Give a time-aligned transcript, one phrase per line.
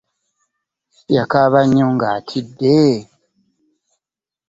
[1.15, 2.77] Yakaaba nnyo nga atidde.